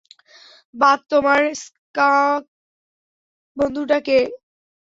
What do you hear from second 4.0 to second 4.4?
কে?